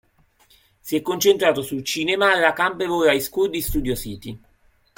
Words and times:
Si 0.79 0.95
è 0.95 1.01
concentrato 1.03 1.61
sul 1.61 1.83
cinema 1.83 2.33
alla 2.33 2.53
Campbell 2.53 2.89
Hall 2.89 3.07
High 3.13 3.19
School 3.21 3.51
di 3.51 3.61
Studio 3.61 3.93
City. 3.95 4.35